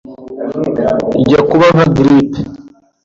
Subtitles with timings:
[1.21, 2.39] ijya kuba nka grippe